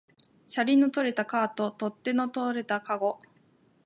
[0.47, 3.21] 車輪の取れたカート、取っ手の取れたかご